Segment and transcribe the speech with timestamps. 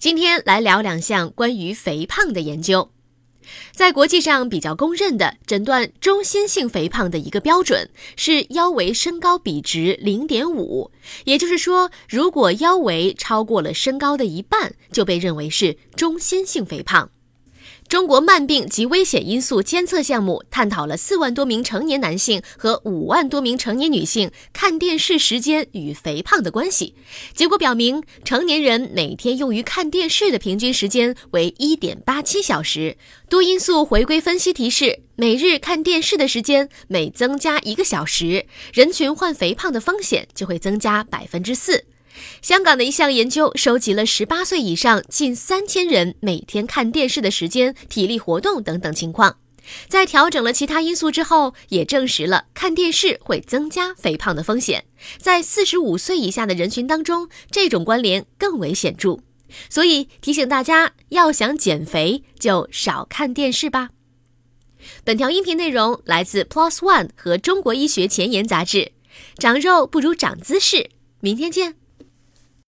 [0.00, 2.90] 今天来聊两项关于肥胖的研究。
[3.70, 10.90] 在国际上比较公认的诊断中心性肥胖的一个标准是腰围身高比值零点五，
[11.24, 17.10] 也就是说，如果腰围超过了身高的一半，就被认为是中心性肥胖。
[17.90, 26.94] 中国慢病及危险因素监测项目探讨了四万多名成年男性和五万多名成年女性看电视时间与肥胖的关系。
[27.34, 32.96] 结果表明，成年人每天用于看电视的平均时间为一点八七小时。
[33.28, 41.86] 多因素回归分析提示，每日看电视的时间每增加一个小时，人群患肥胖的风险就会增加百分之四。
[42.42, 49.38] 香港的一项研究收集了十八岁以上近三千人每天看电视的时间、体力活动等等情况，
[49.88, 54.84] 在调整了其他因素之后，也证实了看电视会增加肥胖的风险。
[55.18, 59.20] 在四十五岁以下的人群当中，这种关联更为显著。
[59.68, 63.90] 所以提醒大家，要想减肥，就少看电视吧。
[65.04, 68.92] 本条音频内容来自 Plus One 和中国医学前沿杂志。
[69.38, 70.90] 长肉不如长姿势。
[71.20, 71.79] 明天见。